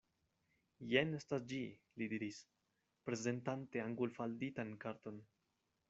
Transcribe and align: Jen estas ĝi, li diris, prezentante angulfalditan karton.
Jen 0.93 1.17
estas 1.17 1.45
ĝi, 1.51 1.59
li 2.01 2.07
diris, 2.15 2.39
prezentante 3.11 3.87
angulfalditan 3.87 4.77
karton. 4.87 5.27